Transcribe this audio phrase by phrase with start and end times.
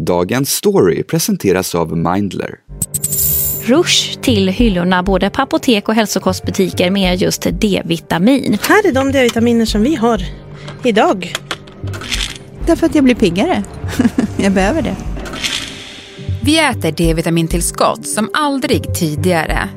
[0.00, 2.58] Dagens story presenteras av Mindler.
[3.64, 8.58] Rush till hyllorna både på apotek och hälsokostbutiker med just D-vitamin.
[8.62, 10.22] Här är de D-vitaminer som vi har
[10.84, 11.32] idag.
[12.66, 13.64] Därför att jag blir piggare.
[14.36, 14.96] jag behöver det.
[16.42, 19.68] Vi äter D-vitamintillskott som aldrig tidigare.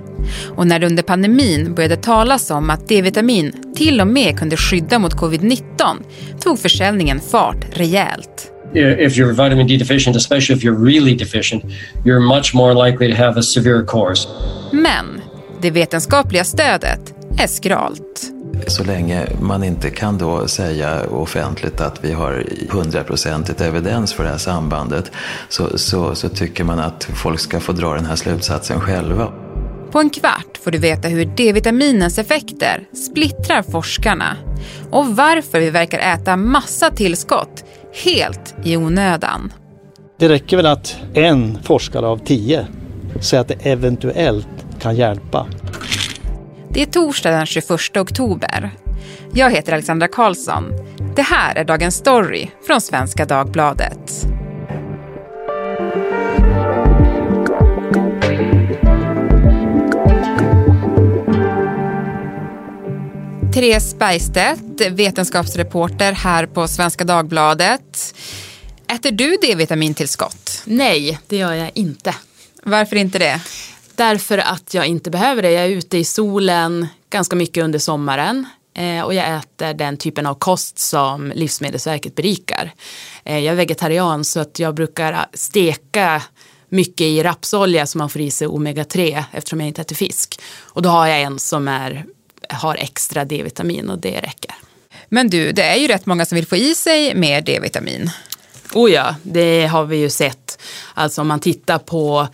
[0.55, 4.99] Och när det under pandemin började talas om att D-vitamin till och med kunde skydda
[4.99, 5.61] mot covid-19
[6.39, 8.51] tog försäljningen fart rejält.
[8.73, 11.63] If you're vitamin D deficient, especially if you're really deficient,
[12.05, 14.27] you're much more likely to have a severe course.
[14.71, 15.21] Men
[15.61, 18.31] det vetenskapliga stödet är skralt.
[18.67, 24.29] Så länge man inte kan då säga offentligt att vi har hundraprocentigt evidens för det
[24.29, 25.11] här sambandet
[25.49, 29.31] så, så, så tycker man att folk ska få dra den här slutsatsen själva.
[29.91, 34.37] På en kvart får du veta hur D-vitaminens effekter splittrar forskarna
[34.91, 37.64] och varför vi verkar äta massa tillskott
[38.03, 39.53] helt i onödan.
[40.19, 42.67] Det räcker väl att en forskare av tio
[43.21, 44.47] säger att det eventuellt
[44.79, 45.47] kan hjälpa.
[46.69, 48.71] Det är torsdag den 21 oktober.
[49.33, 50.63] Jag heter Alexandra Karlsson.
[51.15, 54.34] Det här är Dagens Story från Svenska Dagbladet.
[63.65, 68.15] Therese Bergstedt, vetenskapsreporter här på Svenska Dagbladet.
[68.87, 70.61] Äter du D-vitamintillskott?
[70.65, 72.15] Nej, det gör jag inte.
[72.63, 73.41] Varför inte det?
[73.95, 75.51] Därför att jag inte behöver det.
[75.51, 80.25] Jag är ute i solen ganska mycket under sommaren eh, och jag äter den typen
[80.25, 82.73] av kost som Livsmedelsverket berikar.
[83.23, 86.21] Eh, jag är vegetarian så att jag brukar steka
[86.69, 90.41] mycket i rapsolja som man får i sig omega-3 eftersom jag inte äter fisk.
[90.61, 92.05] Och då har jag en som är
[92.49, 94.55] har extra D-vitamin och det räcker.
[95.09, 98.09] Men du, det är ju rätt många som vill få i sig mer D-vitamin.
[98.73, 100.61] Oh ja, det har vi ju sett.
[100.93, 102.27] Alltså om man tittar på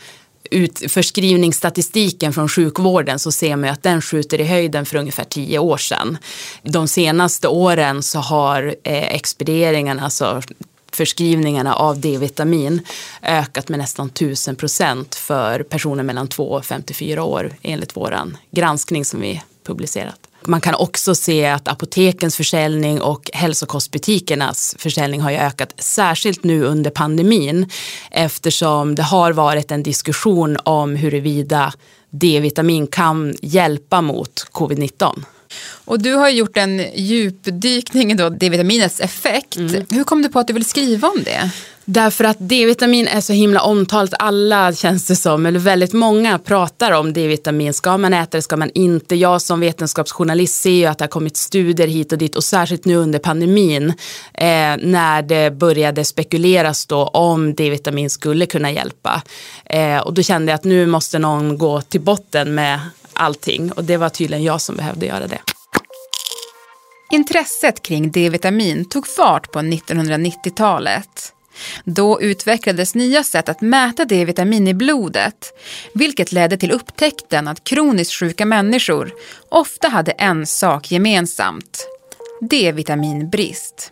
[0.51, 5.59] ut, förskrivningsstatistiken från sjukvården så ser man att den skjuter i höjden för ungefär tio
[5.59, 6.17] år sedan.
[6.63, 10.41] De senaste åren så har eh, expedieringarna, alltså
[10.91, 12.81] förskrivningarna av D-vitamin
[13.21, 18.17] ökat med nästan 1000 procent för personer mellan 2 och 54 år enligt vår
[18.51, 20.19] granskning som vi publicerat.
[20.45, 26.63] Man kan också se att apotekens försäljning och hälsokostbutikernas försäljning har ju ökat, särskilt nu
[26.63, 27.69] under pandemin
[28.11, 31.73] eftersom det har varit en diskussion om huruvida
[32.09, 35.23] D-vitamin kan hjälpa mot covid-19.
[35.85, 39.55] Och du har gjort en djupdykning i D-vitaminets effekt.
[39.55, 39.85] Mm.
[39.89, 41.51] Hur kom du på att du vill skriva om det?
[41.85, 44.13] Därför att D-vitamin är så himla omtalat.
[44.19, 47.73] Alla känns det som, eller väldigt många pratar om D-vitamin.
[47.73, 49.15] Ska man äta det, ska man inte?
[49.15, 52.85] Jag som vetenskapsjournalist ser ju att det har kommit studier hit och dit och särskilt
[52.85, 53.89] nu under pandemin
[54.33, 59.21] eh, när det började spekuleras då om D-vitamin skulle kunna hjälpa.
[59.65, 62.79] Eh, och då kände jag att nu måste någon gå till botten med
[63.21, 65.41] allting och det var tydligen jag som behövde göra det.
[67.11, 71.33] Intresset kring D-vitamin tog fart på 1990-talet.
[71.83, 75.53] Då utvecklades nya sätt att mäta D-vitamin i blodet
[75.93, 79.13] vilket ledde till upptäckten att kroniskt sjuka människor
[79.49, 81.87] ofta hade en sak gemensamt.
[82.41, 83.91] D-vitaminbrist.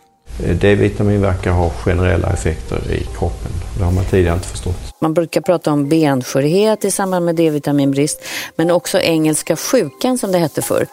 [0.60, 3.52] D-vitamin verkar ha generella effekter i kroppen.
[3.78, 4.76] Det har man tidigare inte förstått.
[5.00, 8.24] Man brukar prata om benskörhet i samband med D-vitaminbrist
[8.56, 10.86] men också engelska sjukan som det hette förr.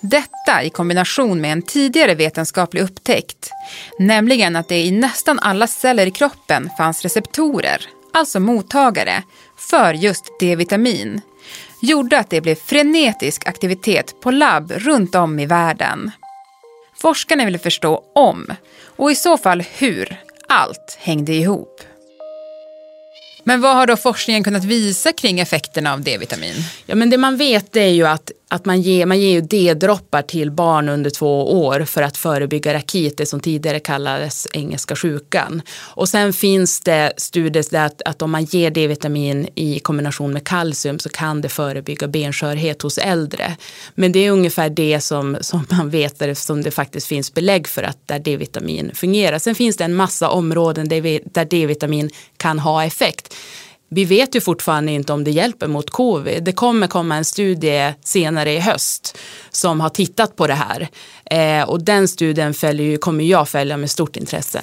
[0.00, 3.50] Detta i kombination med en tidigare vetenskaplig upptäckt,
[3.98, 7.80] nämligen att det i nästan alla celler i kroppen fanns receptorer,
[8.12, 9.22] alltså mottagare,
[9.70, 11.20] för just D-vitamin,
[11.82, 16.10] gjorde att det blev frenetisk aktivitet på labb runt om i världen.
[17.04, 18.46] Forskarna ville förstå om,
[18.96, 21.80] och i så fall hur, allt hängde ihop.
[23.42, 26.54] Men vad har då forskningen kunnat visa kring effekterna av D-vitamin?
[26.86, 30.22] Ja, men det man vet är ju att att man ger, man ger ju D-droppar
[30.22, 35.62] till barn under två år för att förebygga rakit, det som tidigare kallades engelska sjukan.
[35.80, 40.44] Och sen finns det studier där att, att om man ger D-vitamin i kombination med
[40.46, 43.56] kalcium så kan det förebygga benskörhet hos äldre.
[43.94, 47.82] Men det är ungefär det som, som man vet eftersom det faktiskt finns belägg för
[47.82, 49.38] att där D-vitamin fungerar.
[49.38, 53.34] Sen finns det en massa områden där D-vitamin kan ha effekt
[53.94, 56.44] vi vet ju fortfarande inte om det hjälper mot covid.
[56.44, 59.18] Det kommer komma en studie senare i höst
[59.50, 60.88] som har tittat på det här.
[61.24, 64.60] Eh, och den studien följer, kommer jag följa med stort intresse.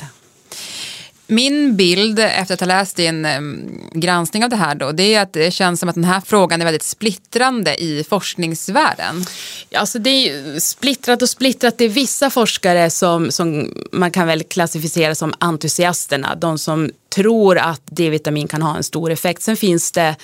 [1.31, 5.21] Min bild efter att ha läst din ehm, granskning av det här då, det är
[5.21, 9.25] att det känns som att den här frågan är väldigt splittrande i forskningsvärlden.
[9.69, 11.77] Ja, alltså det är splittrat och splittrat.
[11.77, 16.35] Det är vissa forskare som, som man kan väl klassificera som entusiasterna.
[16.35, 19.41] De som tror att D-vitamin kan ha en stor effekt.
[19.41, 20.15] Sen finns det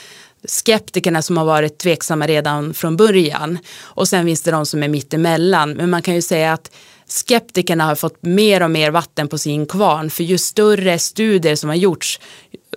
[0.46, 3.58] skeptikerna som har varit tveksamma redan från början.
[3.82, 5.72] Och sen finns det de som är mittemellan.
[5.74, 6.72] Men man kan ju säga att
[7.08, 10.10] skeptikerna har fått mer och mer vatten på sin kvarn.
[10.10, 12.20] För ju större studier som har gjorts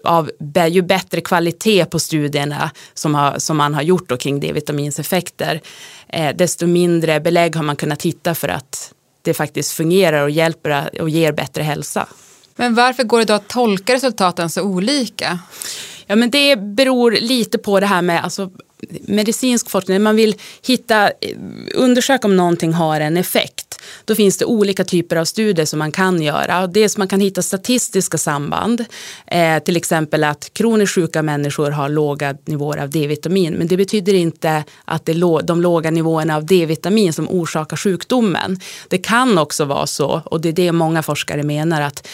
[0.04, 0.30] av
[0.68, 5.60] ju bättre kvalitet på studierna som, har, som man har gjort då kring D-vitamins effekter,
[6.08, 8.92] eh, desto mindre belägg har man kunnat hitta för att
[9.22, 12.06] det faktiskt fungerar och hjälper och ger bättre hälsa.
[12.56, 15.38] Men varför går det då att tolka resultaten så olika?
[16.06, 18.50] Ja, men det beror lite på det här med alltså,
[19.00, 20.02] medicinsk forskning.
[20.02, 20.34] Man vill
[20.66, 21.10] hitta,
[21.74, 23.59] undersöka om någonting har en effekt.
[24.04, 26.66] Då finns det olika typer av studier som man kan göra.
[26.66, 28.84] Dels man kan hitta statistiska samband.
[29.26, 33.54] Eh, till exempel att kroniskt sjuka människor har låga nivåer av D-vitamin.
[33.54, 38.60] Men det betyder inte att det är de låga nivåerna av D-vitamin som orsakar sjukdomen.
[38.88, 42.08] Det kan också vara så, och det är det många forskare menar, att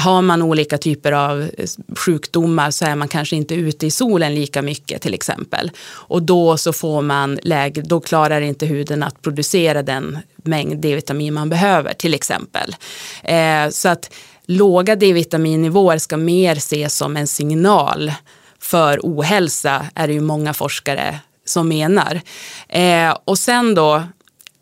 [0.00, 4.34] har man olika typer av eh, sjukdomar så är man kanske inte ute i solen
[4.34, 5.70] lika mycket till exempel.
[5.90, 11.34] Och då så får man läge, då klarar inte huden att producera den mängd D-vitamin
[11.34, 12.76] man behöver till exempel.
[13.22, 14.10] Eh, så att
[14.46, 18.12] låga D-vitaminnivåer ska mer ses som en signal
[18.58, 22.20] för ohälsa är det ju många forskare som menar.
[22.68, 24.02] Eh, och sen då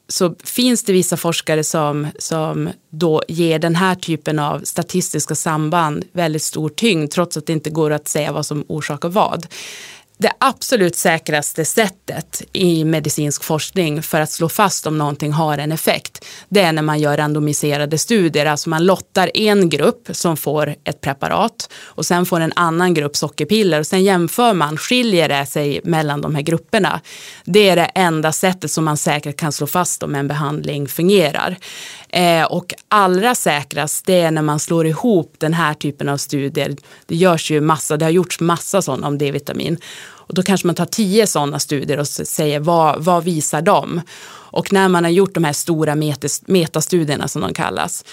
[0.08, 6.05] så finns det vissa forskare som, som då ger den här typen av statistiska samband
[6.12, 9.46] väldigt stor tyngd trots att det inte går att säga vad som orsakar vad
[10.19, 15.73] det absolut säkraste sättet i medicinsk forskning för att slå fast om någonting har en
[15.73, 18.47] effekt, det är när man gör randomiserade studier.
[18.47, 23.17] Alltså man lottar en grupp som får ett preparat och sen får en annan grupp
[23.17, 27.00] sockerpiller och sen jämför man, skiljer det sig mellan de här grupperna.
[27.44, 31.56] Det är det enda sättet som man säkert kan slå fast om en behandling fungerar.
[32.09, 36.76] Eh, och allra säkrast det är när man slår ihop den här typen av studier.
[37.06, 39.79] Det görs ju massa, det har gjorts massa sådana om D-vitamin.
[40.08, 44.00] Och då kanske man tar tio sådana studier och säger vad, vad visar de?
[44.50, 45.94] Och när man har gjort de här stora
[46.46, 48.05] metastudierna som de kallas,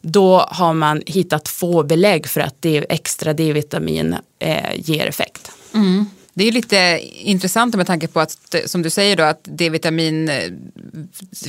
[0.00, 5.52] då har man hittat få belägg för att det extra D-vitamin eh, ger effekt.
[5.74, 6.06] Mm.
[6.34, 10.52] Det är lite intressant med tanke på att, som du säger då, att D-vitamin eh,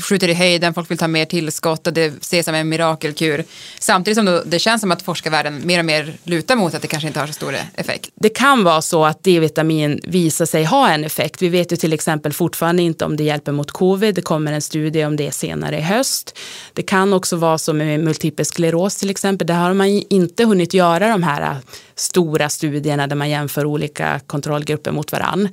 [0.01, 3.43] skjuter i höjden, folk vill ta mer tillskott och det ses som en mirakelkur.
[3.79, 7.07] Samtidigt som det känns som att forskarvärlden mer och mer lutar mot att det kanske
[7.07, 8.09] inte har så stor effekt.
[8.15, 11.41] Det kan vara så att D-vitamin visar sig ha en effekt.
[11.41, 14.15] Vi vet ju till exempel fortfarande inte om det hjälper mot covid.
[14.15, 16.39] Det kommer en studie om det senare i höst.
[16.73, 19.47] Det kan också vara så med multipel skleros till exempel.
[19.47, 21.57] Där har man inte hunnit göra de här
[21.95, 25.49] stora studierna där man jämför olika kontrollgrupper mot varann.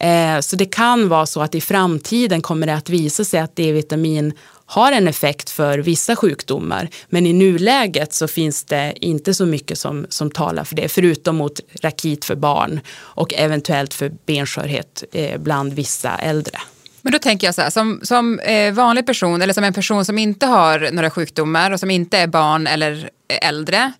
[0.00, 3.56] Eh, så det kan vara så att i framtiden kommer det att visa sig att
[3.56, 4.32] D-vitamin
[4.66, 6.88] har en effekt för vissa sjukdomar.
[7.08, 11.36] Men i nuläget så finns det inte så mycket som, som talar för det, förutom
[11.36, 16.58] mot rakit för barn och eventuellt för benskörhet eh, bland vissa äldre.
[17.02, 20.04] Men då tänker jag så här, som, som eh, vanlig person eller som en person
[20.04, 23.92] som inte har några sjukdomar och som inte är barn eller eh, äldre.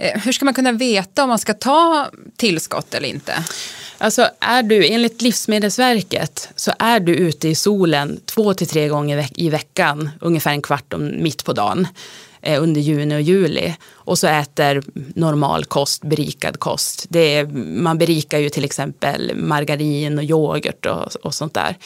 [0.00, 3.44] Eh, hur ska man kunna veta om man ska ta tillskott eller inte?
[3.98, 9.26] Alltså är du, enligt Livsmedelsverket så är du ute i solen två till tre gånger
[9.34, 11.88] i veckan, ungefär en kvart om, mitt på dagen
[12.42, 13.74] eh, under juni och juli.
[13.92, 14.82] Och så äter
[15.14, 17.06] normal kost, berikad kost.
[17.08, 17.46] Det är,
[17.82, 21.76] man berikar ju till exempel margarin och yoghurt och, och sånt där.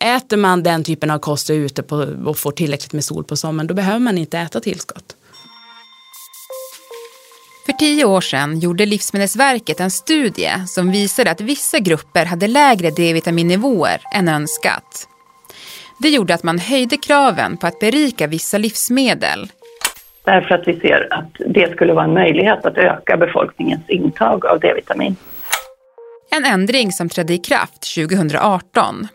[0.00, 3.24] Äter man den typen av kost och är ute på, och får tillräckligt med sol
[3.24, 5.16] på sommaren, då behöver man inte äta tillskott.
[7.66, 12.90] För tio år sedan gjorde Livsmedelsverket en studie som visade att vissa grupper hade lägre
[12.90, 15.08] D-vitaminnivåer än önskat.
[15.98, 19.48] Det gjorde att man höjde kraven på att berika vissa livsmedel.
[20.24, 24.60] Därför att vi ser att det skulle vara en möjlighet att öka befolkningens intag av
[24.60, 25.16] D-vitamin.
[26.36, 29.08] En ändring som trädde i kraft 2018.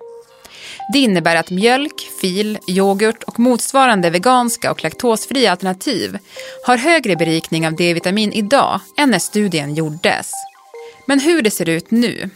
[0.94, 6.18] Det innebär att mjölk, fil, yoghurt och motsvarande veganska och laktosfria alternativ
[6.66, 10.32] har högre berikning av D-vitamin idag än när studien gjordes.
[11.08, 12.30] Men hur det ser ut nu,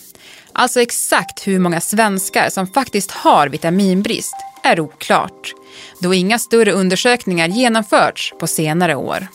[0.53, 5.53] alltså exakt hur många svenskar som faktiskt har vitaminbrist, är oklart
[5.99, 9.27] då inga större undersökningar genomförts på senare år.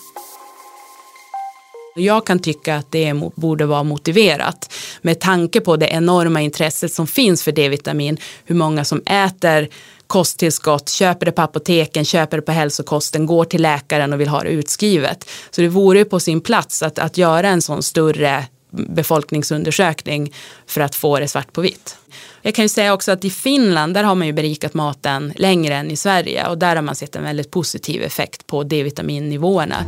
[2.00, 7.06] Jag kan tycka att det borde vara motiverat med tanke på det enorma intresset som
[7.06, 9.68] finns för D-vitamin, hur många som äter
[10.06, 14.40] kosttillskott, köper det på apoteken, köper det på hälsokosten, går till läkaren och vill ha
[14.40, 15.30] det utskrivet.
[15.50, 20.34] Så det vore på sin plats att, att göra en sån större befolkningsundersökning
[20.66, 21.96] för att få det svart på vitt.
[22.42, 25.74] Jag kan ju säga också att i Finland där har man ju berikat maten längre
[25.74, 29.84] än i Sverige och där har man sett en väldigt positiv effekt på D-vitaminnivåerna.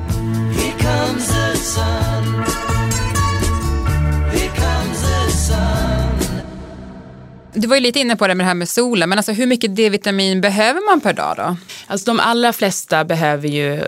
[1.63, 2.22] sun.
[7.55, 9.47] Du var ju lite inne på det med det här med solen, men alltså hur
[9.47, 11.57] mycket D-vitamin behöver man per dag då?
[11.87, 13.83] Alltså de allra flesta behöver ju,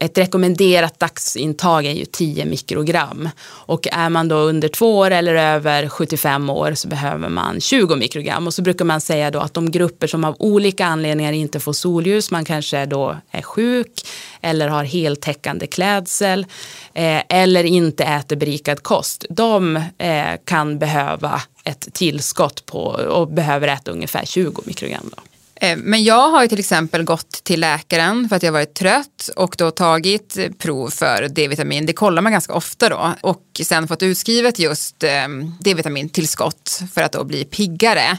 [0.00, 3.28] ett rekommenderat dagsintag är ju 10 mikrogram.
[3.44, 7.96] Och är man då under två år eller över 75 år så behöver man 20
[7.96, 8.46] mikrogram.
[8.46, 11.72] Och så brukar man säga då att de grupper som av olika anledningar inte får
[11.72, 14.06] solljus, man kanske då är sjuk
[14.40, 16.46] eller har heltäckande klädsel
[16.94, 23.68] eh, eller inte äter berikad kost, de eh, kan behöva ett tillskott på och behöver
[23.68, 25.10] äta ungefär 20 mikrogram.
[25.16, 25.22] Då.
[25.64, 29.30] Eh, men jag har ju till exempel gått till läkaren för att jag varit trött
[29.36, 31.86] och då tagit prov för D-vitamin.
[31.86, 35.28] Det kollar man ganska ofta då och sen fått utskrivet just eh,
[35.60, 38.18] D-vitamintillskott för att då bli piggare.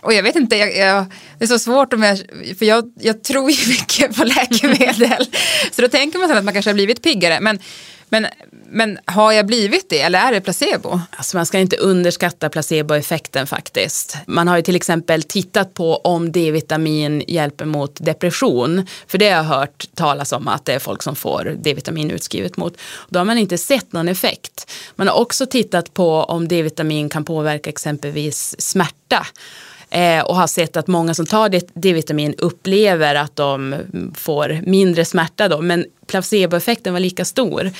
[0.00, 1.04] Och jag vet inte, jag, jag,
[1.38, 2.18] det är så svårt om jag,
[2.58, 5.26] för jag, jag tror ju mycket på läkemedel.
[5.70, 7.40] så då tänker man sig att man kanske har blivit piggare.
[7.40, 7.58] Men
[8.08, 8.26] men,
[8.66, 11.00] men har jag blivit det eller är det placebo?
[11.10, 14.16] Alltså man ska inte underskatta placeboeffekten faktiskt.
[14.26, 18.86] Man har ju till exempel tittat på om D-vitamin hjälper mot depression.
[19.06, 22.56] För det har jag hört talas om att det är folk som får D-vitamin utskrivet
[22.56, 22.76] mot.
[23.08, 24.70] Då har man inte sett någon effekt.
[24.96, 29.26] Man har också tittat på om D-vitamin kan påverka exempelvis smärta
[29.94, 33.74] eh, och har sett att många som tar D-vitamin upplever att de
[34.14, 35.60] får mindre smärta då.
[35.60, 37.70] Men placeboeffekten var lika stor.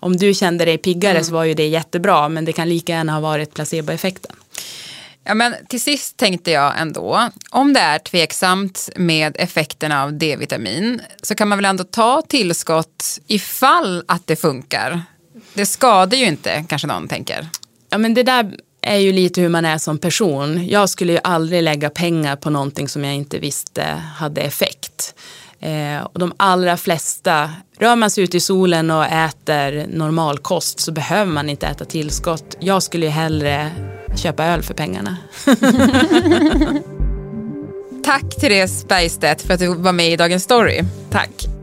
[0.00, 1.24] Om du kände dig piggare mm.
[1.24, 4.36] så var ju det jättebra men det kan lika gärna ha varit placeboeffekten.
[5.24, 11.00] Ja, men till sist tänkte jag ändå, om det är tveksamt med effekterna av D-vitamin
[11.22, 15.02] så kan man väl ändå ta tillskott ifall att det funkar.
[15.54, 17.48] Det skadar ju inte, kanske någon tänker.
[17.90, 20.66] Ja, men det där är ju lite hur man är som person.
[20.68, 23.82] Jag skulle ju aldrig lägga pengar på någonting som jag inte visste
[24.16, 25.14] hade effekt.
[25.60, 30.92] Eh, och de allra flesta, rör man sig ut i solen och äter normalkost så
[30.92, 32.56] behöver man inte äta tillskott.
[32.60, 33.70] Jag skulle ju hellre
[34.16, 35.16] köpa öl för pengarna.
[38.04, 40.80] Tack Therese Bergstedt för att du var med i Dagens Story.
[41.10, 41.61] Tack.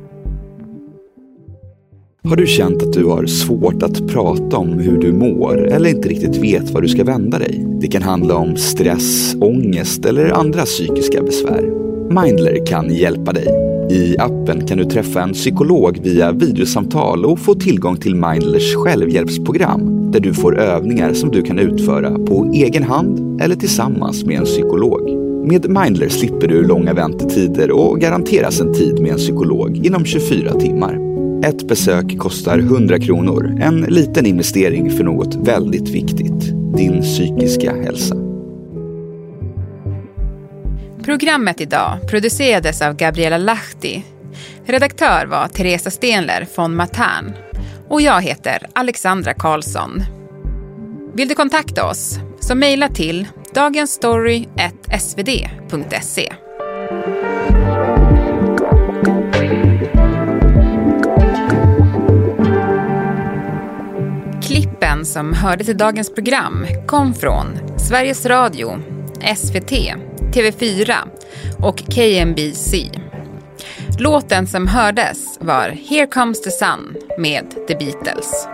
[2.24, 6.10] Har du känt att du har svårt att prata om hur du mår eller inte
[6.10, 7.66] riktigt vet var du ska vända dig?
[7.82, 11.62] Det kan handla om stress, ångest eller andra psykiska besvär.
[12.08, 13.48] Mindler kan hjälpa dig.
[13.92, 20.12] I appen kan du träffa en psykolog via videosamtal och få tillgång till Mindlers självhjälpsprogram
[20.12, 24.46] där du får övningar som du kan utföra på egen hand eller tillsammans med en
[24.46, 25.10] psykolog.
[25.48, 30.54] Med Mindler slipper du långa väntetider och garanteras en tid med en psykolog inom 24
[30.54, 31.09] timmar.
[31.44, 33.58] Ett besök kostar 100 kronor.
[33.62, 36.44] En liten investering för något väldigt viktigt.
[36.78, 38.16] Din psykiska hälsa.
[41.04, 44.04] Programmet idag producerades av Gabriella Lahti.
[44.66, 47.34] Redaktör var Teresa Stenler från Matern.
[47.88, 50.04] Och jag heter Alexandra Karlsson.
[51.14, 56.34] Vill du kontakta oss så mejla till dagensstory.svd.se.
[64.80, 67.46] Klippen som hördes i dagens program kom från
[67.80, 68.82] Sveriges Radio,
[69.36, 69.72] SVT,
[70.34, 70.94] TV4
[71.60, 72.90] och KMBC.
[73.98, 78.48] Låten som hördes var Here comes the sun med The Beatles.